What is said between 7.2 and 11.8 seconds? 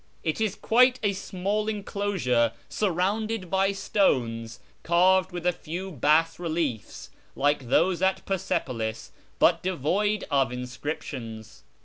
like those at Persepolis, but devoid of inscriptions.